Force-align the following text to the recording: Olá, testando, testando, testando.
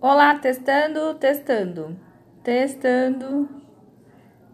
Olá, 0.00 0.38
testando, 0.38 1.14
testando, 1.14 1.96
testando. 2.44 3.48